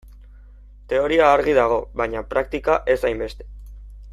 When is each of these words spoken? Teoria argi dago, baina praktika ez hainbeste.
Teoria 0.93 1.27
argi 1.33 1.53
dago, 1.59 1.77
baina 2.01 2.25
praktika 2.33 2.79
ez 2.95 2.99
hainbeste. 3.11 3.51